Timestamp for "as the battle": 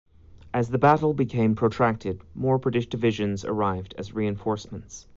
0.51-1.13